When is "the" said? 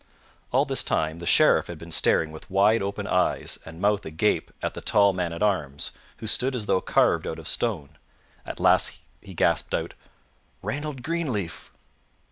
1.19-1.27, 4.73-4.81